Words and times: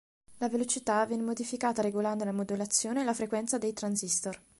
La 0.39 0.49
velocità 0.49 1.05
viene 1.05 1.21
modificata 1.21 1.83
regolando 1.83 2.23
la 2.23 2.31
modulazione 2.31 3.01
o 3.01 3.03
la 3.03 3.13
frequenza 3.13 3.59
dei 3.59 3.71
transistor. 3.71 4.35